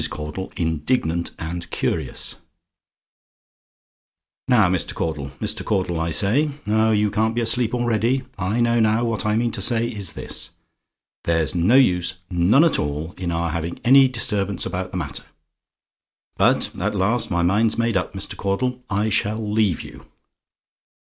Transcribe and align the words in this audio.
CAUDLE 0.09 0.51
INDIGNANT 0.55 1.29
AND 1.37 1.69
CURIOUS 1.69 2.37
"Now, 4.47 4.67
Mr. 4.67 4.95
Caudle 4.95 5.29
Mr. 5.39 5.63
Caudle, 5.63 5.99
I 5.99 6.09
say: 6.09 6.49
oh: 6.65 6.89
you 6.89 7.11
can't 7.11 7.35
be 7.35 7.41
asleep 7.41 7.75
already, 7.75 8.23
I 8.35 8.61
know 8.61 8.79
now, 8.79 9.05
what 9.05 9.27
I 9.27 9.35
mean 9.35 9.51
to 9.51 9.61
say 9.61 9.87
is 9.87 10.13
this; 10.13 10.49
there's 11.25 11.53
no 11.53 11.75
use, 11.75 12.15
none 12.31 12.63
at 12.63 12.79
all, 12.79 13.13
in 13.15 13.31
our 13.31 13.51
having 13.51 13.79
any 13.85 14.07
disturbance 14.07 14.65
about 14.65 14.89
the 14.89 14.97
matter; 14.97 15.25
but, 16.35 16.75
at 16.79 16.95
last 16.95 17.29
my 17.29 17.43
mind's 17.43 17.77
made 17.77 17.95
up, 17.95 18.13
Mr. 18.15 18.35
Caudle; 18.35 18.81
I 18.89 19.09
shall 19.09 19.37
leave 19.39 19.81
you. 19.83 20.07